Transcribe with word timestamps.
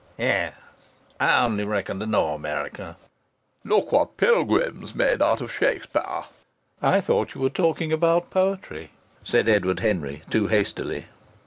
"Yes.... 0.17 0.55
I 1.19 1.45
only 1.45 1.63
reckon 1.63 1.99
to 1.99 2.07
know 2.07 2.33
America." 2.33 2.97
"Look 3.63 3.89
at 3.89 3.93
what 3.93 4.17
Pilgrim's 4.17 4.95
made 4.95 5.21
out 5.21 5.41
of 5.41 5.53
Shakspere." 5.53 6.23
"I 6.81 7.01
thought 7.01 7.35
you 7.35 7.41
were 7.41 7.51
talking 7.51 7.93
about 7.93 8.31
poetry," 8.31 8.89
said 9.23 9.47
Edward 9.47 9.81
Henry 9.81 10.23
too 10.31 10.47
hastily. 10.47 11.05